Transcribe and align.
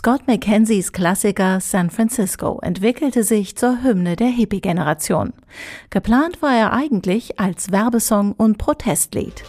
Scott 0.00 0.26
McKenzies 0.26 0.92
Klassiker 0.92 1.60
San 1.60 1.90
Francisco 1.90 2.58
entwickelte 2.62 3.22
sich 3.22 3.54
zur 3.54 3.82
Hymne 3.82 4.16
der 4.16 4.28
Hippie-Generation. 4.28 5.34
Geplant 5.90 6.40
war 6.40 6.56
er 6.56 6.72
eigentlich 6.72 7.38
als 7.38 7.70
Werbesong 7.70 8.32
und 8.32 8.56
Protestlied. 8.56 9.44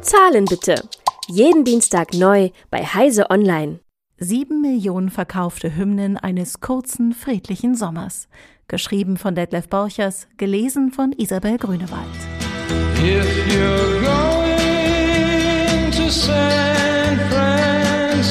Zahlen 0.00 0.46
bitte. 0.46 0.82
Jeden 1.26 1.66
Dienstag 1.66 2.14
neu 2.14 2.48
bei 2.70 2.82
Heise 2.82 3.28
Online. 3.28 3.80
Sieben 4.16 4.62
Millionen 4.62 5.10
verkaufte 5.10 5.76
Hymnen 5.76 6.16
eines 6.16 6.60
kurzen, 6.60 7.12
friedlichen 7.12 7.74
Sommers. 7.74 8.28
Geschrieben 8.68 9.18
von 9.18 9.34
Detlef 9.34 9.68
Borchers, 9.68 10.28
gelesen 10.38 10.92
von 10.92 11.12
Isabel 11.12 11.58
Grünewald. 11.58 12.06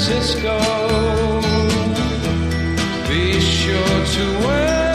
Francisco, 0.07 0.57
be 3.09 3.41
sure 3.41 4.05
to 4.05 4.47
wear 4.47 4.87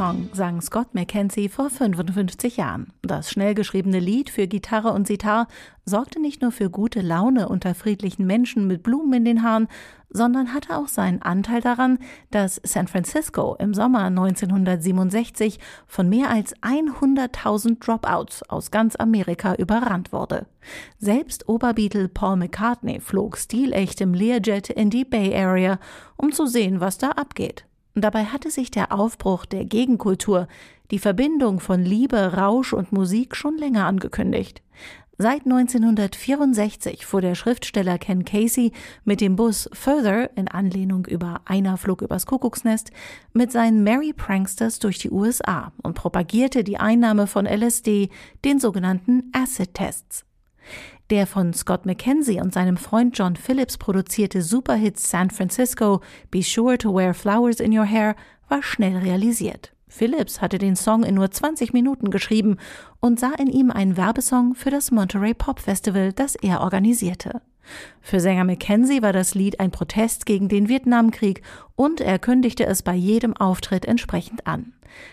Song 0.00 0.30
sang 0.32 0.62
Scott 0.62 0.94
McKenzie 0.94 1.50
vor 1.50 1.68
55 1.68 2.56
Jahren. 2.56 2.86
Das 3.02 3.30
schnell 3.30 3.54
geschriebene 3.54 3.98
Lied 3.98 4.30
für 4.30 4.46
Gitarre 4.46 4.92
und 4.92 5.06
Sitar 5.06 5.46
sorgte 5.84 6.18
nicht 6.20 6.40
nur 6.40 6.52
für 6.52 6.70
gute 6.70 7.02
Laune 7.02 7.50
unter 7.50 7.74
friedlichen 7.74 8.26
Menschen 8.26 8.66
mit 8.66 8.82
Blumen 8.82 9.12
in 9.12 9.24
den 9.26 9.42
Haaren, 9.42 9.68
sondern 10.10 10.52
hatte 10.52 10.76
auch 10.76 10.88
seinen 10.88 11.22
Anteil 11.22 11.60
daran, 11.60 11.98
dass 12.30 12.60
San 12.64 12.88
Francisco 12.88 13.56
im 13.58 13.74
Sommer 13.74 14.04
1967 14.04 15.58
von 15.86 16.08
mehr 16.08 16.30
als 16.30 16.54
100.000 16.56 17.78
Dropouts 17.84 18.42
aus 18.50 18.70
ganz 18.70 18.96
Amerika 18.96 19.54
überrannt 19.54 20.12
wurde. 20.12 20.46
Selbst 20.98 21.48
Oberbeatle 21.48 22.08
Paul 22.08 22.36
McCartney 22.36 23.00
flog 23.00 23.38
stilecht 23.38 24.00
im 24.00 24.14
Learjet 24.14 24.70
in 24.70 24.90
die 24.90 25.04
Bay 25.04 25.34
Area, 25.34 25.78
um 26.16 26.32
zu 26.32 26.46
sehen, 26.46 26.80
was 26.80 26.98
da 26.98 27.10
abgeht. 27.10 27.64
Dabei 27.94 28.24
hatte 28.24 28.50
sich 28.50 28.70
der 28.70 28.92
Aufbruch 28.92 29.46
der 29.46 29.64
Gegenkultur, 29.64 30.46
die 30.90 30.98
Verbindung 30.98 31.60
von 31.60 31.84
Liebe, 31.84 32.34
Rausch 32.34 32.72
und 32.72 32.92
Musik 32.92 33.36
schon 33.36 33.56
länger 33.56 33.86
angekündigt. 33.86 34.62
Seit 35.22 35.44
1964 35.44 37.04
fuhr 37.04 37.20
der 37.20 37.34
Schriftsteller 37.34 37.98
Ken 37.98 38.24
Casey 38.24 38.72
mit 39.04 39.20
dem 39.20 39.36
Bus 39.36 39.68
Further 39.70 40.34
in 40.34 40.48
Anlehnung 40.48 41.04
über 41.04 41.42
einer 41.44 41.76
Flug 41.76 42.00
übers 42.00 42.24
Kuckucksnest 42.24 42.90
mit 43.34 43.52
seinen 43.52 43.84
Merry 43.84 44.14
Pranksters 44.14 44.78
durch 44.78 44.96
die 44.96 45.10
USA 45.10 45.74
und 45.82 45.92
propagierte 45.92 46.64
die 46.64 46.78
Einnahme 46.78 47.26
von 47.26 47.44
LSD, 47.44 48.08
den 48.46 48.60
sogenannten 48.60 49.30
Acid 49.34 49.74
Tests. 49.74 50.24
Der 51.10 51.26
von 51.26 51.52
Scott 51.52 51.84
McKenzie 51.84 52.40
und 52.40 52.54
seinem 52.54 52.78
Freund 52.78 53.18
John 53.18 53.36
Phillips 53.36 53.76
produzierte 53.76 54.40
Superhit 54.40 54.98
San 54.98 55.28
Francisco 55.28 56.00
Be 56.30 56.42
Sure 56.42 56.78
to 56.78 56.94
Wear 56.94 57.12
Flowers 57.12 57.60
in 57.60 57.78
Your 57.78 57.84
Hair 57.84 58.16
war 58.48 58.62
schnell 58.62 58.96
realisiert. 58.96 59.74
Phillips 59.90 60.40
hatte 60.40 60.58
den 60.58 60.76
Song 60.76 61.02
in 61.02 61.16
nur 61.16 61.30
20 61.30 61.72
Minuten 61.72 62.10
geschrieben 62.10 62.56
und 63.00 63.20
sah 63.20 63.32
in 63.38 63.48
ihm 63.48 63.70
einen 63.70 63.96
Werbesong 63.96 64.54
für 64.54 64.70
das 64.70 64.90
Monterey 64.90 65.34
Pop 65.34 65.60
Festival, 65.60 66.12
das 66.12 66.36
er 66.36 66.60
organisierte. 66.60 67.42
Für 68.00 68.20
Sänger 68.20 68.44
Mackenzie 68.44 69.02
war 69.02 69.12
das 69.12 69.34
Lied 69.34 69.60
ein 69.60 69.70
Protest 69.70 70.26
gegen 70.26 70.48
den 70.48 70.68
Vietnamkrieg 70.68 71.42
und 71.76 72.00
er 72.00 72.18
kündigte 72.18 72.64
es 72.66 72.82
bei 72.82 72.94
jedem 72.94 73.36
Auftritt 73.36 73.84
entsprechend 73.84 74.46
an. 74.46 74.72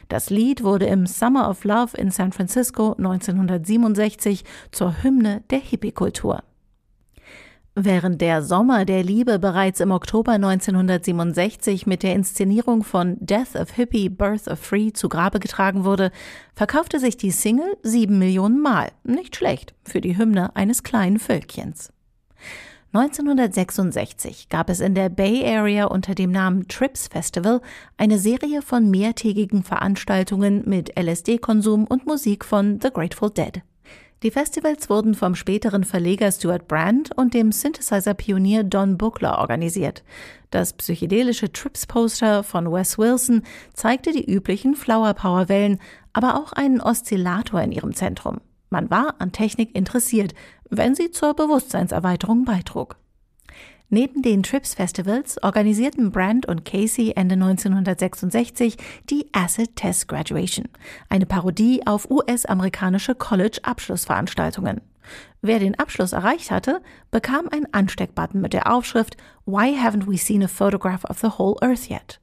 Das 0.10 0.30
Lied 0.30 0.64
wurde 0.64 0.86
im 0.86 1.06
Summer 1.06 1.50
of 1.50 1.64
Love 1.64 1.98
in 1.98 2.12
San 2.12 2.32
Francisco 2.32 2.94
1967 2.94 4.44
zur 4.72 5.04
Hymne 5.04 5.44
der 5.50 5.60
Hippie-Kultur. 5.60 6.44
Während 7.80 8.22
der 8.22 8.42
Sommer 8.42 8.86
der 8.86 9.04
Liebe 9.04 9.38
bereits 9.38 9.82
im 9.82 9.92
Oktober 9.92 10.32
1967 10.32 11.86
mit 11.86 12.02
der 12.02 12.16
Inszenierung 12.16 12.84
von 12.84 13.18
Death 13.20 13.56
of 13.56 13.70
Hippie, 13.70 14.10
Birth 14.10 14.48
of 14.48 14.58
Free 14.58 14.94
zu 14.94 15.10
Grabe 15.10 15.40
getragen 15.40 15.86
wurde, 15.86 16.10
verkaufte 16.56 17.00
sich 17.00 17.18
die 17.18 17.30
Single 17.30 17.78
sieben 17.84 18.18
Millionen 18.18 18.64
Mal. 18.64 18.90
Nicht 19.04 19.36
schlecht 19.36 19.76
für 19.84 20.02
die 20.02 20.18
Hymne 20.18 20.56
eines 20.56 20.82
kleinen 20.82 21.20
Völkchens. 21.20 21.94
1966 22.94 24.50
gab 24.50 24.72
es 24.72 24.80
in 24.80 24.96
der 24.96 25.10
Bay 25.10 25.46
Area 25.46 25.86
unter 25.86 26.16
dem 26.16 26.32
Namen 26.32 26.68
Trips 26.68 27.08
Festival 27.08 27.62
eine 27.96 28.18
Serie 28.18 28.64
von 28.64 28.90
mehrtägigen 28.90 29.62
Veranstaltungen 29.62 30.64
mit 30.66 30.98
LSD-Konsum 31.00 31.86
und 31.86 32.08
Musik 32.08 32.44
von 32.44 32.80
The 32.82 32.90
Grateful 32.92 33.30
Dead. 33.30 33.62
Die 34.24 34.32
Festivals 34.32 34.90
wurden 34.90 35.14
vom 35.14 35.36
späteren 35.36 35.84
Verleger 35.84 36.32
Stuart 36.32 36.68
Brand 36.68 37.16
und 37.16 37.36
dem 37.36 37.52
Synthesizer-Pionier 37.52 38.64
Don 38.64 38.98
Buckler 38.98 39.38
organisiert. 39.38 40.04
Das 40.50 40.74
psychedelische 40.74 41.52
Trips-Poster 41.52 42.44
von 42.44 42.72
Wes 42.72 42.98
Wilson 42.98 43.44
zeigte 43.74 44.12
die 44.12 44.26
üblichen 44.26 44.74
Flower 44.74 45.14
Power 45.14 45.50
Wellen, 45.50 45.80
aber 46.14 46.36
auch 46.36 46.52
einen 46.54 46.82
Oszillator 46.82 47.62
in 47.62 47.72
ihrem 47.72 47.94
Zentrum. 47.94 48.42
Man 48.72 48.90
war 48.90 49.16
an 49.20 49.34
Technik 49.34 49.76
interessiert, 49.76 50.34
wenn 50.68 50.96
sie 50.96 51.12
zur 51.12 51.36
Bewusstseinserweiterung 51.36 52.44
beitrug. 52.44 52.98
Neben 53.90 54.22
den 54.22 54.44
Trips 54.44 54.74
Festivals 54.74 55.42
organisierten 55.42 56.12
Brand 56.12 56.46
und 56.46 56.66
Casey 56.66 57.14
Ende 57.16 57.36
1966 57.36 58.76
die 59.10 59.30
Acid 59.32 59.78
Test 59.78 60.10
Graduation, 60.10 60.68
eine 61.08 61.26
Parodie 61.26 61.88
auf 61.88 62.12
US-amerikanische 62.12 63.16
College-Abschlussveranstaltungen. 63.16 64.82
Wer 65.42 65.60
den 65.60 65.80
Abschluss 65.80 66.12
erreicht 66.12 66.52
hatte, 66.52 66.82
bekam 67.12 67.48
einen 67.48 67.74
Ansteckbutton 67.74 68.42
mit 68.42 68.52
der 68.52 68.70
Aufschrift 68.70 69.16
Why 69.46 69.78
haven't 69.80 70.06
we 70.06 70.18
seen 70.18 70.44
a 70.44 70.50
photograph 70.50 71.06
of 71.06 71.20
the 71.20 71.38
whole 71.38 71.56
Earth 71.62 71.90
yet? 71.90 72.20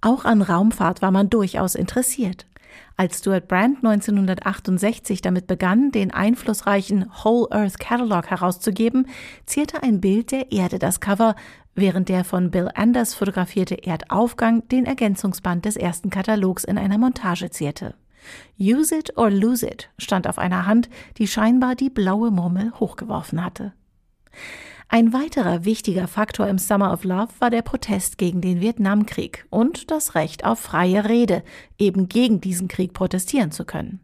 Auch 0.00 0.24
an 0.24 0.42
Raumfahrt 0.42 1.00
war 1.00 1.12
man 1.12 1.30
durchaus 1.30 1.76
interessiert. 1.76 2.47
Als 2.96 3.18
Stuart 3.18 3.48
Brand 3.48 3.78
1968 3.78 5.22
damit 5.22 5.46
begann, 5.46 5.90
den 5.90 6.10
einflussreichen 6.10 7.10
Whole 7.22 7.50
Earth 7.50 7.78
Catalog 7.78 8.28
herauszugeben, 8.28 9.06
zierte 9.46 9.82
ein 9.82 10.00
Bild 10.00 10.32
der 10.32 10.52
Erde 10.52 10.78
das 10.78 11.00
Cover, 11.00 11.36
während 11.74 12.08
der 12.08 12.24
von 12.24 12.50
Bill 12.50 12.70
Anders 12.74 13.14
fotografierte 13.14 13.82
Erdaufgang 13.84 14.66
den 14.68 14.84
Ergänzungsband 14.84 15.64
des 15.64 15.76
ersten 15.76 16.10
Katalogs 16.10 16.64
in 16.64 16.78
einer 16.78 16.98
Montage 16.98 17.50
zierte. 17.50 17.94
Use 18.58 18.94
it 18.94 19.16
or 19.16 19.30
lose 19.30 19.66
it 19.66 19.90
stand 19.98 20.26
auf 20.26 20.38
einer 20.38 20.66
Hand, 20.66 20.90
die 21.18 21.28
scheinbar 21.28 21.74
die 21.74 21.90
blaue 21.90 22.30
Murmel 22.30 22.72
hochgeworfen 22.78 23.44
hatte. 23.44 23.72
Ein 24.90 25.12
weiterer 25.12 25.66
wichtiger 25.66 26.08
Faktor 26.08 26.46
im 26.48 26.56
Summer 26.56 26.94
of 26.94 27.04
Love 27.04 27.28
war 27.40 27.50
der 27.50 27.60
Protest 27.60 28.16
gegen 28.16 28.40
den 28.40 28.62
Vietnamkrieg 28.62 29.46
und 29.50 29.90
das 29.90 30.14
Recht 30.14 30.46
auf 30.46 30.58
freie 30.60 31.06
Rede, 31.06 31.44
eben 31.78 32.08
gegen 32.08 32.40
diesen 32.40 32.68
Krieg 32.68 32.94
protestieren 32.94 33.52
zu 33.52 33.66
können. 33.66 34.00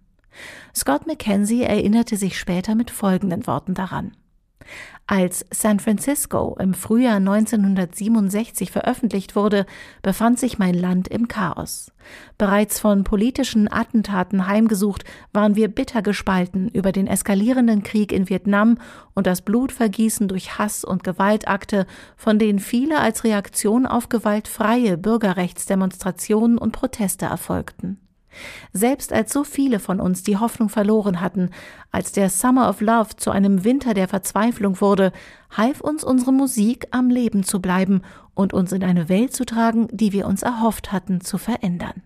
Scott 0.75 1.07
McKenzie 1.07 1.63
erinnerte 1.63 2.19
sich 2.19 2.39
später 2.39 2.75
mit 2.75 2.91
folgenden 2.91 3.47
Worten 3.47 3.73
daran. 3.73 4.13
Als 5.07 5.45
San 5.51 5.81
Francisco 5.81 6.57
im 6.59 6.73
Frühjahr 6.73 7.17
1967 7.17 8.71
veröffentlicht 8.71 9.37
wurde, 9.37 9.67
befand 10.01 10.39
sich 10.39 10.59
mein 10.59 10.73
Land 10.73 11.09
im 11.09 11.29
Chaos. 11.29 11.93
Bereits 12.39 12.81
von 12.81 13.05
politischen 13.05 13.71
Attentaten 13.71 14.47
heimgesucht, 14.47 15.05
waren 15.35 15.57
wir 15.57 15.69
bitter 15.69 16.01
gespalten 16.01 16.71
über 16.71 16.91
den 16.91 17.07
eskalierenden 17.07 17.83
Krieg 17.83 18.13
in 18.13 18.31
Vietnam 18.31 18.79
und 19.13 19.27
das 19.27 19.43
Blutvergießen 19.43 20.27
durch 20.27 20.59
Hass 20.59 20.85
und 20.85 21.05
Gewaltakte, 21.05 21.87
von 22.17 22.39
denen 22.39 22.59
viele 22.59 22.99
als 23.01 23.25
Reaktion 23.25 23.85
auf 23.85 24.09
gewaltfreie 24.09 24.97
Bürgerrechtsdemonstrationen 24.97 26.57
und 26.57 26.73
Proteste 26.73 27.27
erfolgten. 27.27 28.04
Selbst 28.73 29.13
als 29.13 29.33
so 29.33 29.45
viele 29.45 29.79
von 29.79 30.01
uns 30.01 30.23
die 30.23 30.37
Hoffnung 30.37 30.69
verloren 30.69 31.21
hatten, 31.21 31.51
als 31.91 32.13
der 32.13 32.31
Summer 32.31 32.69
of 32.69 32.81
Love 32.81 33.17
zu 33.17 33.31
einem 33.31 33.65
Winter 33.65 33.95
der 33.95 34.09
Verzweiflung 34.09 34.81
wurde, 34.81 35.13
half 35.51 35.81
uns 35.81 36.05
unsere 36.05 36.33
Musik 36.33 36.89
am 36.91 37.11
Leben 37.11 37.45
zu 37.45 37.61
bleiben 37.61 38.03
und 38.35 38.53
uns 38.53 38.73
in 38.73 38.85
eine 38.85 39.09
Welt 39.09 39.35
zu 39.35 39.45
tragen, 39.45 39.89
die 39.91 40.13
wir 40.13 40.27
uns 40.27 40.43
erhofft 40.43 40.93
hatten 40.93 41.21
zu 41.21 41.39
verändern. 41.39 42.03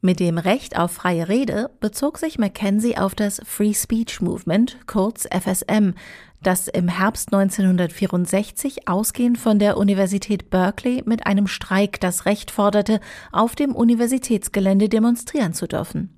Mit 0.00 0.18
dem 0.18 0.38
Recht 0.38 0.78
auf 0.78 0.92
freie 0.92 1.28
Rede 1.28 1.70
bezog 1.80 2.18
sich 2.18 2.38
Mackenzie 2.38 2.96
auf 2.96 3.14
das 3.14 3.40
Free 3.44 3.74
Speech 3.74 4.20
Movement, 4.20 4.78
kurz 4.86 5.28
FSM, 5.30 5.94
das 6.42 6.68
im 6.68 6.88
Herbst 6.88 7.32
1964 7.32 8.88
ausgehend 8.88 9.38
von 9.38 9.58
der 9.58 9.76
Universität 9.76 10.50
Berkeley 10.50 11.02
mit 11.04 11.26
einem 11.26 11.46
Streik 11.46 12.00
das 12.00 12.26
Recht 12.26 12.50
forderte, 12.50 13.00
auf 13.32 13.54
dem 13.54 13.74
Universitätsgelände 13.74 14.88
demonstrieren 14.88 15.52
zu 15.52 15.66
dürfen. 15.66 16.16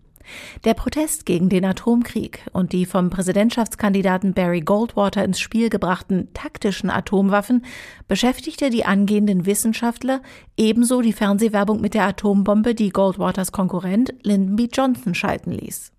Der 0.64 0.74
Protest 0.74 1.26
gegen 1.26 1.48
den 1.48 1.64
Atomkrieg 1.64 2.46
und 2.52 2.72
die 2.72 2.86
vom 2.86 3.10
Präsidentschaftskandidaten 3.10 4.34
Barry 4.34 4.60
Goldwater 4.60 5.24
ins 5.24 5.40
Spiel 5.40 5.68
gebrachten 5.68 6.32
taktischen 6.34 6.90
Atomwaffen 6.90 7.64
beschäftigte 8.08 8.70
die 8.70 8.84
angehenden 8.84 9.46
Wissenschaftler, 9.46 10.22
ebenso 10.56 11.00
die 11.00 11.12
Fernsehwerbung 11.12 11.80
mit 11.80 11.94
der 11.94 12.06
Atombombe, 12.06 12.74
die 12.74 12.90
Goldwaters 12.90 13.52
Konkurrent 13.52 14.14
Lyndon 14.22 14.56
B. 14.56 14.68
Johnson 14.72 15.14
schalten 15.14 15.52
ließ. 15.52 15.92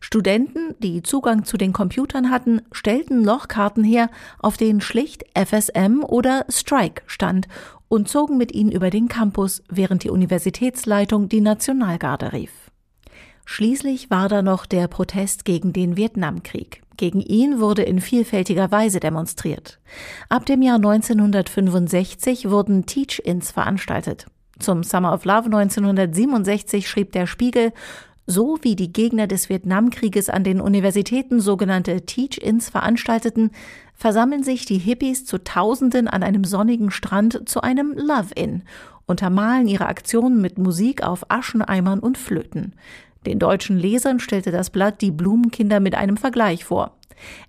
Studenten, 0.00 0.74
die 0.80 1.02
Zugang 1.02 1.44
zu 1.44 1.56
den 1.56 1.72
Computern 1.72 2.30
hatten, 2.30 2.62
stellten 2.72 3.24
Lochkarten 3.24 3.84
her, 3.84 4.10
auf 4.38 4.56
denen 4.56 4.80
schlicht 4.80 5.24
FSM 5.34 6.02
oder 6.02 6.44
Strike 6.48 7.02
stand 7.06 7.48
und 7.88 8.08
zogen 8.08 8.38
mit 8.38 8.52
ihnen 8.52 8.72
über 8.72 8.90
den 8.90 9.08
Campus, 9.08 9.62
während 9.68 10.04
die 10.04 10.10
Universitätsleitung 10.10 11.28
die 11.28 11.40
Nationalgarde 11.40 12.32
rief. 12.32 12.52
Schließlich 13.44 14.10
war 14.10 14.28
da 14.28 14.40
noch 14.40 14.66
der 14.66 14.88
Protest 14.88 15.44
gegen 15.44 15.72
den 15.72 15.96
Vietnamkrieg. 15.96 16.82
Gegen 16.96 17.20
ihn 17.20 17.58
wurde 17.58 17.82
in 17.82 18.00
vielfältiger 18.00 18.70
Weise 18.70 19.00
demonstriert. 19.00 19.80
Ab 20.28 20.46
dem 20.46 20.62
Jahr 20.62 20.76
1965 20.76 22.48
wurden 22.48 22.86
Teach-Ins 22.86 23.50
veranstaltet. 23.50 24.26
Zum 24.58 24.84
Summer 24.84 25.12
of 25.12 25.24
Love 25.24 25.46
1967 25.46 26.88
schrieb 26.88 27.12
der 27.12 27.26
Spiegel, 27.26 27.72
so 28.26 28.58
wie 28.62 28.76
die 28.76 28.92
Gegner 28.92 29.26
des 29.26 29.48
Vietnamkrieges 29.48 30.30
an 30.30 30.44
den 30.44 30.60
Universitäten 30.60 31.40
sogenannte 31.40 32.02
Teach-Ins 32.02 32.70
veranstalteten, 32.70 33.50
versammeln 33.94 34.42
sich 34.42 34.64
die 34.64 34.78
Hippies 34.78 35.24
zu 35.24 35.38
Tausenden 35.38 36.08
an 36.08 36.22
einem 36.22 36.44
sonnigen 36.44 36.90
Strand 36.90 37.48
zu 37.48 37.60
einem 37.60 37.92
Love-In, 37.96 38.62
untermalen 39.06 39.66
ihre 39.66 39.86
Aktionen 39.86 40.40
mit 40.40 40.58
Musik 40.58 41.02
auf 41.02 41.30
Ascheneimern 41.30 41.98
und 41.98 42.18
Flöten. 42.18 42.74
Den 43.26 43.38
deutschen 43.38 43.76
Lesern 43.76 44.20
stellte 44.20 44.50
das 44.50 44.70
Blatt 44.70 45.00
die 45.00 45.10
Blumenkinder 45.10 45.80
mit 45.80 45.94
einem 45.94 46.16
Vergleich 46.16 46.64
vor. 46.64 46.96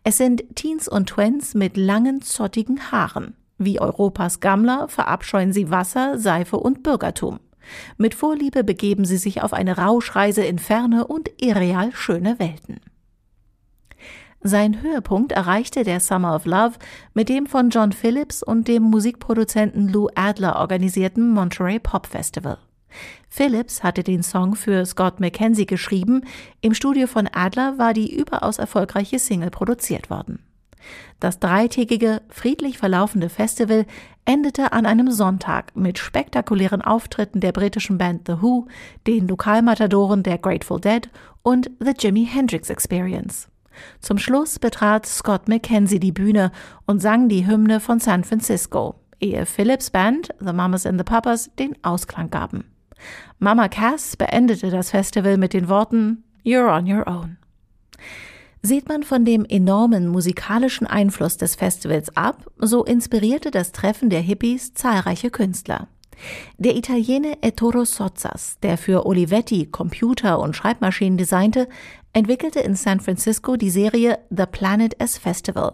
Es 0.04 0.18
sind 0.18 0.44
Teens 0.56 0.88
und 0.88 1.10
Twins 1.10 1.56
mit 1.56 1.78
langen, 1.78 2.22
zottigen 2.22 2.92
Haaren. 2.92 3.36
Wie 3.58 3.80
Europas 3.80 4.40
Gammler 4.40 4.88
verabscheuen 4.88 5.54
sie 5.54 5.72
Wasser, 5.72 6.20
Seife 6.20 6.58
und 6.58 6.84
Bürgertum. 6.84 7.40
Mit 7.98 8.16
Vorliebe 8.16 8.64
begeben 8.64 9.06
sie 9.06 9.18
sich 9.18 9.42
auf 9.42 9.54
eine 9.54 9.78
Rauschreise 9.78 10.44
in 10.44 10.60
ferne 10.60 11.08
und 11.08 11.30
irreal 11.42 11.92
schöne 11.94 12.40
Welten. 12.40 12.80
Sein 14.46 14.82
Höhepunkt 14.82 15.32
erreichte 15.32 15.84
der 15.84 16.02
Summer 16.02 16.36
of 16.36 16.46
Love 16.46 16.74
mit 17.14 17.30
dem 17.30 17.46
von 17.48 17.70
John 17.70 17.94
Phillips 17.94 18.44
und 18.44 18.68
dem 18.68 18.84
Musikproduzenten 18.84 19.88
Lou 19.88 20.10
Adler 20.16 20.58
organisierten 20.58 21.30
Monterey 21.32 21.80
Pop 21.80 22.08
Festival. 22.08 22.58
Phillips 23.30 23.84
hatte 23.84 24.04
den 24.04 24.22
Song 24.22 24.56
für 24.56 24.86
Scott 24.86 25.20
McKenzie 25.20 25.66
geschrieben, 25.66 26.24
im 26.62 26.74
Studio 26.74 27.08
von 27.08 27.28
Adler 27.32 27.78
war 27.78 27.94
die 27.94 28.14
überaus 28.14 28.60
erfolgreiche 28.60 29.18
Single 29.18 29.50
produziert 29.50 30.10
worden. 30.10 30.44
Das 31.20 31.40
dreitägige, 31.40 32.22
friedlich 32.30 32.78
verlaufende 32.78 33.30
Festival 33.30 33.86
endete 34.26 34.74
an 34.74 34.86
einem 34.86 35.12
Sonntag 35.12 35.76
mit 35.76 35.98
spektakulären 35.98 36.82
Auftritten 36.82 37.40
der 37.40 37.52
britischen 37.52 37.98
Band 37.98 38.28
The 38.28 38.42
Who, 38.42 38.68
den 39.08 39.28
Lokalmatadoren 39.28 40.24
der 40.24 40.38
Grateful 40.38 40.80
Dead 40.80 41.10
und 41.42 41.72
The 41.80 41.94
Jimi 41.98 42.26
Hendrix 42.26 42.70
Experience. 42.70 43.48
Zum 44.00 44.18
Schluss 44.18 44.60
betrat 44.60 45.06
Scott 45.06 45.48
McKenzie 45.48 46.00
die 46.00 46.12
Bühne 46.12 46.52
und 46.86 47.02
sang 47.02 47.28
die 47.28 47.48
Hymne 47.48 47.80
von 47.80 48.00
San 48.00 48.24
Francisco, 48.24 48.96
ehe 49.20 49.46
Phillips 49.46 49.90
Band, 49.90 50.30
The 50.40 50.54
Mamas 50.54 50.86
and 50.86 51.00
the 51.00 51.04
Papas, 51.04 51.50
den 51.58 51.76
Ausklang 51.84 52.30
gaben. 52.30 52.66
Mama 53.40 53.68
Cass 53.68 54.16
beendete 54.16 54.70
das 54.70 54.92
Festival 54.92 55.38
mit 55.38 55.54
den 55.54 55.70
Worten 55.70 56.24
You're 56.46 56.78
on 56.78 56.92
your 56.92 57.08
own. 57.08 57.38
Sieht 58.66 58.88
man 58.88 59.04
von 59.04 59.26
dem 59.26 59.44
enormen 59.44 60.08
musikalischen 60.08 60.88
Einfluss 60.88 61.36
des 61.36 61.56
Festivals 61.56 62.16
ab, 62.16 62.50
so 62.58 62.86
inspirierte 62.86 63.52
das 63.52 63.74
Treffen 63.74 64.10
der 64.10 64.22
Hippies 64.22 64.74
zahlreiche 64.74 65.30
Künstler. 65.32 65.90
Der 66.58 66.78
Italiener 66.78 67.36
Ettore 67.42 67.86
Sozzas, 67.86 68.56
der 68.64 68.78
für 68.78 69.06
Olivetti 69.06 69.66
Computer 69.66 70.40
und 70.40 70.56
Schreibmaschinen 70.56 71.18
designte, 71.18 71.68
entwickelte 72.14 72.62
in 72.62 72.76
San 72.76 73.02
Francisco 73.02 73.58
die 73.58 73.70
Serie 73.70 74.20
The 74.30 74.46
Planet 74.50 75.02
as 75.02 75.18
Festival. 75.18 75.74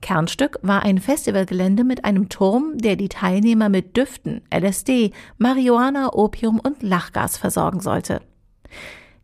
Kernstück 0.00 0.58
war 0.62 0.82
ein 0.82 0.98
Festivalgelände 0.98 1.84
mit 1.84 2.04
einem 2.04 2.28
Turm, 2.28 2.76
der 2.76 2.96
die 2.96 3.08
Teilnehmer 3.08 3.68
mit 3.68 3.96
Düften, 3.96 4.42
LSD, 4.52 5.12
Marihuana, 5.38 6.12
Opium 6.12 6.58
und 6.58 6.82
Lachgas 6.82 7.38
versorgen 7.38 7.80
sollte. 7.80 8.20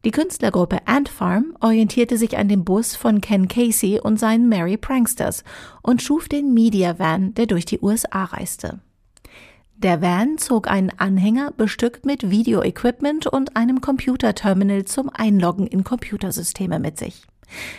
Die 0.04 0.10
Künstlergruppe 0.10 0.78
Ant 0.87 1.08
Farm 1.08 1.56
orientierte 1.60 2.16
sich 2.16 2.37
an 2.37 2.49
dem 2.49 2.64
Bus 2.64 2.96
von 2.96 3.20
Ken 3.20 3.46
Casey 3.46 4.00
und 4.00 4.19
seinen 4.19 4.49
Merry 4.49 4.76
Pranksters 4.76 5.44
und 5.81 6.02
schuf 6.02 6.28
den 6.28 6.52
Media 6.52 6.99
Van, 6.99 7.34
der 7.34 7.46
durch 7.46 7.66
die 7.66 7.78
USA 7.81 8.25
reiste. 8.25 8.81
Der 9.76 10.02
Van 10.02 10.38
zog 10.38 10.69
einen 10.69 10.90
Anhänger 10.90 11.52
bestückt 11.52 12.04
mit 12.04 12.31
Videoequipment 12.31 13.28
und 13.28 13.56
einem 13.56 13.81
Computerterminal 13.81 14.84
zum 14.84 15.08
Einloggen 15.08 15.69
in 15.69 15.84
Computersysteme 15.84 16.81
mit 16.81 16.99
sich. 16.99 17.22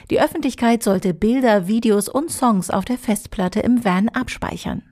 Die 0.10 0.22
Öffentlichkeit 0.22 0.84
sollte 0.84 1.14
Bilder, 1.14 1.68
Videos 1.68 2.08
und 2.08 2.32
Songs 2.32 2.70
auf 2.70 2.86
der 2.86 2.98
Festplatte 2.98 3.60
im 3.60 3.84
Van 3.84 4.08
abspeichern. 4.10 4.84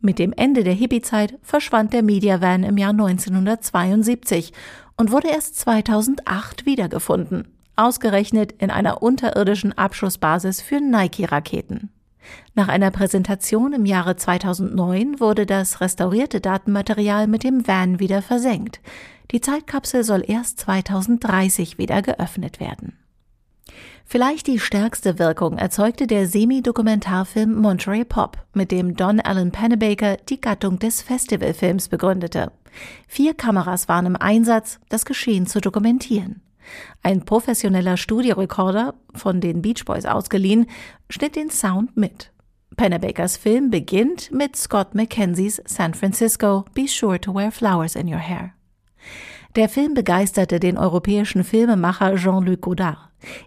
Mit 0.00 0.18
dem 0.18 0.34
Ende 0.34 0.64
der 0.64 0.74
Hippie-Zeit 0.74 1.38
verschwand 1.40 1.94
der 1.94 2.02
Media 2.02 2.42
Van 2.42 2.62
im 2.62 2.76
Jahr 2.76 2.90
1972 2.90 4.52
und 4.96 5.10
wurde 5.10 5.28
erst 5.28 5.56
2008 5.58 6.66
wiedergefunden, 6.66 7.48
ausgerechnet 7.76 8.52
in 8.52 8.70
einer 8.70 9.02
unterirdischen 9.02 9.76
Abschussbasis 9.76 10.60
für 10.60 10.80
Nike-Raketen. 10.80 11.90
Nach 12.54 12.68
einer 12.68 12.90
Präsentation 12.90 13.72
im 13.72 13.84
Jahre 13.84 14.16
2009 14.16 15.20
wurde 15.20 15.46
das 15.46 15.80
restaurierte 15.80 16.40
Datenmaterial 16.40 17.26
mit 17.26 17.44
dem 17.44 17.66
Van 17.66 18.00
wieder 18.00 18.22
versenkt. 18.22 18.80
Die 19.30 19.40
Zeitkapsel 19.40 20.04
soll 20.04 20.24
erst 20.26 20.60
2030 20.60 21.78
wieder 21.78 22.02
geöffnet 22.02 22.60
werden. 22.60 22.96
Vielleicht 24.04 24.46
die 24.46 24.58
stärkste 24.58 25.18
Wirkung 25.18 25.58
erzeugte 25.58 26.06
der 26.06 26.28
Semi-Dokumentarfilm 26.28 27.54
Monterey 27.54 28.04
Pop, 28.04 28.38
mit 28.52 28.70
dem 28.70 28.96
Don 28.96 29.18
Allen 29.20 29.50
Pennebaker 29.50 30.18
die 30.28 30.40
Gattung 30.40 30.78
des 30.78 31.02
Festivalfilms 31.02 31.88
begründete. 31.88 32.52
Vier 33.08 33.34
Kameras 33.34 33.88
waren 33.88 34.06
im 34.06 34.16
Einsatz, 34.16 34.78
das 34.88 35.04
Geschehen 35.04 35.46
zu 35.46 35.60
dokumentieren. 35.60 36.42
Ein 37.02 37.24
professioneller 37.24 37.96
Studiorekorder, 37.96 38.94
von 39.14 39.40
den 39.40 39.62
Beach 39.62 39.84
Boys 39.84 40.06
ausgeliehen, 40.06 40.66
schnitt 41.08 41.36
den 41.36 41.50
Sound 41.50 41.96
mit. 41.96 42.30
Pennebakers 42.76 43.36
Film 43.36 43.70
beginnt 43.70 44.30
mit 44.32 44.56
Scott 44.56 44.94
McKenzies 44.94 45.62
San 45.66 45.94
Francisco 45.94 46.64
Be 46.74 46.86
Sure 46.88 47.20
to 47.20 47.34
Wear 47.34 47.52
Flowers 47.52 47.94
in 47.94 48.08
Your 48.08 48.18
Hair. 48.18 48.52
Der 49.56 49.68
Film 49.68 49.94
begeisterte 49.94 50.58
den 50.58 50.76
europäischen 50.76 51.44
Filmemacher 51.44 52.16
Jean-Luc 52.16 52.62
Godard. 52.62 52.98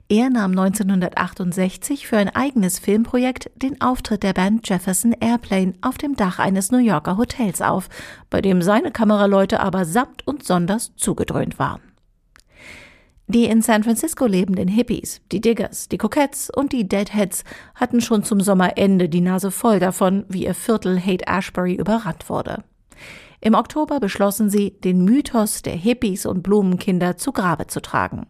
Er 0.09 0.29
nahm 0.29 0.51
1968 0.51 2.07
für 2.07 2.17
ein 2.17 2.35
eigenes 2.35 2.79
Filmprojekt 2.79 3.51
den 3.55 3.81
Auftritt 3.81 4.23
der 4.23 4.33
Band 4.33 4.67
Jefferson 4.67 5.13
Airplane 5.19 5.73
auf 5.81 5.97
dem 5.97 6.15
Dach 6.15 6.39
eines 6.39 6.71
New 6.71 6.77
Yorker 6.77 7.17
Hotels 7.17 7.61
auf, 7.61 7.89
bei 8.29 8.41
dem 8.41 8.61
seine 8.61 8.91
Kameraleute 8.91 9.59
aber 9.59 9.85
samt 9.85 10.25
und 10.27 10.43
sonders 10.43 10.95
zugedröhnt 10.95 11.59
waren. 11.59 11.81
Die 13.29 13.45
in 13.45 13.61
San 13.61 13.83
Francisco 13.83 14.25
lebenden 14.25 14.69
Hippies, 14.69 15.19
die 15.33 15.41
Diggers, 15.41 15.89
die 15.89 15.97
Coquettes 15.97 16.49
und 16.49 16.71
die 16.71 16.87
Deadheads 16.87 17.43
hatten 17.75 17.99
schon 17.99 18.23
zum 18.23 18.39
Sommerende 18.39 19.09
die 19.09 19.19
Nase 19.19 19.51
voll 19.51 19.79
davon, 19.79 20.23
wie 20.29 20.45
ihr 20.45 20.53
Viertel 20.53 20.97
Haight 20.97 21.27
Ashbury 21.27 21.75
überrannt 21.75 22.29
wurde. 22.29 22.63
Im 23.41 23.53
Oktober 23.53 23.99
beschlossen 23.99 24.49
sie, 24.49 24.79
den 24.79 25.03
Mythos 25.03 25.61
der 25.61 25.75
Hippies 25.75 26.25
und 26.25 26.41
Blumenkinder 26.41 27.17
zu 27.17 27.33
Grabe 27.33 27.67
zu 27.67 27.81
tragen. 27.81 28.27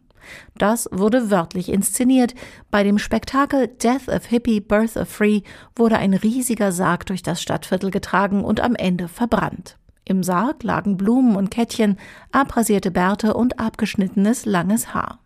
Das 0.57 0.89
wurde 0.91 1.29
wörtlich 1.29 1.69
inszeniert. 1.69 2.35
Bei 2.71 2.83
dem 2.83 2.97
Spektakel 2.97 3.67
Death 3.67 4.07
of 4.07 4.25
Hippie, 4.25 4.59
Birth 4.59 4.97
of 4.97 5.09
Free 5.09 5.41
wurde 5.75 5.97
ein 5.97 6.13
riesiger 6.13 6.71
Sarg 6.71 7.05
durch 7.05 7.23
das 7.23 7.41
Stadtviertel 7.41 7.91
getragen 7.91 8.43
und 8.43 8.59
am 8.59 8.75
Ende 8.75 9.07
verbrannt. 9.07 9.77
Im 10.05 10.23
Sarg 10.23 10.63
lagen 10.63 10.97
Blumen 10.97 11.35
und 11.35 11.51
Kettchen, 11.51 11.97
abrasierte 12.31 12.91
Bärte 12.91 13.33
und 13.33 13.59
abgeschnittenes 13.59 14.45
langes 14.45 14.93
Haar. 14.93 15.19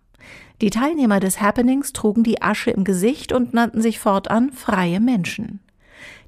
Die 0.62 0.70
Teilnehmer 0.70 1.20
des 1.20 1.42
Happenings 1.42 1.94
trugen 1.94 2.24
die 2.24 2.42
Asche 2.42 2.72
im 2.72 2.84
Gesicht 2.84 3.32
und 3.32 3.54
nannten 3.54 3.82
sich 3.82 4.00
fortan 4.00 4.52
freie 4.52 5.00
Menschen. 5.00 5.60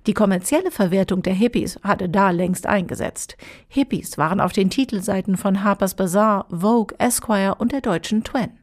Die 0.06 0.14
kommerzielle 0.14 0.72
Verwertung 0.72 1.22
der 1.22 1.34
Hippies 1.34 1.80
hatte 1.82 2.10
da 2.10 2.32
längst 2.32 2.68
eingesetzt. 2.68 3.38
Hippies 3.68 4.18
waren 4.18 4.40
auf 4.40 4.52
den 4.52 4.70
Titelseiten 4.70 5.38
von 5.38 5.64
Harper's 5.64 5.96
Bazaar, 5.96 6.46
Vogue, 6.50 6.96
Esquire 7.00 7.56
und 7.56 7.72
der 7.72 7.82
deutschen 7.82 8.24
Twen. 8.24 8.63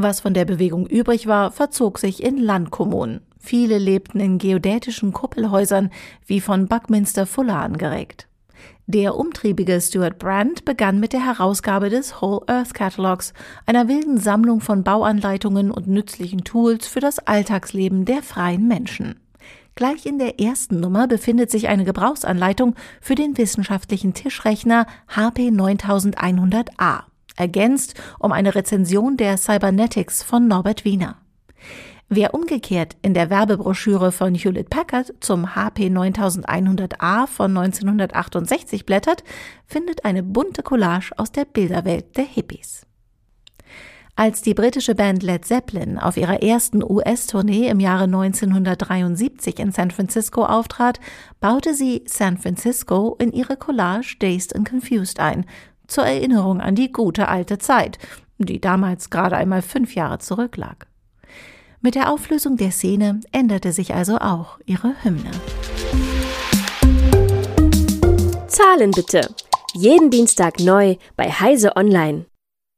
Was 0.00 0.20
von 0.20 0.32
der 0.32 0.44
Bewegung 0.44 0.86
übrig 0.86 1.26
war, 1.26 1.50
verzog 1.50 1.98
sich 1.98 2.22
in 2.22 2.38
Landkommunen. 2.38 3.20
Viele 3.40 3.78
lebten 3.78 4.20
in 4.20 4.38
geodätischen 4.38 5.12
Kuppelhäusern, 5.12 5.90
wie 6.24 6.40
von 6.40 6.68
Buckminster 6.68 7.26
Fuller 7.26 7.56
angeregt. 7.56 8.28
Der 8.86 9.16
umtriebige 9.16 9.80
Stuart 9.80 10.20
Brand 10.20 10.64
begann 10.64 11.00
mit 11.00 11.12
der 11.12 11.26
Herausgabe 11.26 11.90
des 11.90 12.22
Whole 12.22 12.46
Earth 12.46 12.74
Catalogs, 12.74 13.32
einer 13.66 13.88
wilden 13.88 14.18
Sammlung 14.18 14.60
von 14.60 14.84
Bauanleitungen 14.84 15.72
und 15.72 15.88
nützlichen 15.88 16.44
Tools 16.44 16.86
für 16.86 17.00
das 17.00 17.18
Alltagsleben 17.18 18.04
der 18.04 18.22
freien 18.22 18.68
Menschen. 18.68 19.18
Gleich 19.74 20.06
in 20.06 20.20
der 20.20 20.38
ersten 20.38 20.78
Nummer 20.78 21.08
befindet 21.08 21.50
sich 21.50 21.66
eine 21.66 21.84
Gebrauchsanleitung 21.84 22.76
für 23.00 23.16
den 23.16 23.36
wissenschaftlichen 23.36 24.14
Tischrechner 24.14 24.86
HP 25.08 25.48
9100A, 25.48 27.07
ergänzt 27.38 27.94
um 28.18 28.32
eine 28.32 28.54
Rezension 28.54 29.16
der 29.16 29.36
Cybernetics 29.36 30.22
von 30.22 30.48
Norbert 30.48 30.84
Wiener. 30.84 31.16
Wer 32.10 32.32
umgekehrt 32.32 32.96
in 33.02 33.12
der 33.12 33.28
Werbebroschüre 33.28 34.12
von 34.12 34.34
Hewlett 34.34 34.70
Packard 34.70 35.12
zum 35.20 35.54
HP 35.54 35.88
9100A 35.88 37.26
von 37.26 37.54
1968 37.54 38.86
blättert, 38.86 39.24
findet 39.66 40.06
eine 40.06 40.22
bunte 40.22 40.62
Collage 40.62 41.12
aus 41.18 41.32
der 41.32 41.44
Bilderwelt 41.44 42.16
der 42.16 42.24
Hippies. 42.24 42.86
Als 44.16 44.40
die 44.42 44.54
britische 44.54 44.96
Band 44.96 45.22
Led 45.22 45.44
Zeppelin 45.44 45.96
auf 45.96 46.16
ihrer 46.16 46.42
ersten 46.42 46.82
US-Tournee 46.82 47.68
im 47.68 47.78
Jahre 47.78 48.04
1973 48.04 49.60
in 49.60 49.70
San 49.70 49.92
Francisco 49.92 50.44
auftrat, 50.44 50.98
baute 51.40 51.72
sie 51.72 52.02
San 52.06 52.36
Francisco 52.36 53.16
in 53.20 53.32
ihre 53.32 53.56
Collage 53.56 54.16
Dazed 54.18 54.56
and 54.56 54.68
Confused 54.68 55.20
ein, 55.20 55.44
zur 55.88 56.04
Erinnerung 56.04 56.60
an 56.60 56.76
die 56.76 56.92
gute 56.92 57.26
alte 57.26 57.58
Zeit, 57.58 57.98
die 58.38 58.60
damals 58.60 59.10
gerade 59.10 59.36
einmal 59.36 59.62
fünf 59.62 59.96
Jahre 59.96 60.20
zurücklag. 60.20 60.86
Mit 61.80 61.96
der 61.96 62.12
Auflösung 62.12 62.56
der 62.56 62.70
Szene 62.70 63.20
änderte 63.32 63.72
sich 63.72 63.94
also 63.94 64.18
auch 64.18 64.58
ihre 64.66 64.94
Hymne. 65.02 65.30
Zahlen 68.46 68.90
bitte. 68.92 69.34
Jeden 69.74 70.10
Dienstag 70.10 70.60
neu 70.60 70.96
bei 71.16 71.30
Heise 71.30 71.76
Online. 71.76 72.27